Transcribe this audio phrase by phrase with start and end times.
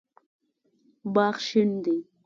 [1.13, 1.97] باغ شین دی